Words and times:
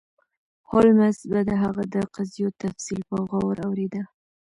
هولمز 0.69 1.17
به 1.31 1.39
د 1.49 1.51
هغه 1.63 1.83
د 1.93 1.95
قضیو 2.15 2.49
تفصیل 2.61 3.01
په 3.09 3.17
غور 3.29 3.57
اوریده. 3.67 4.01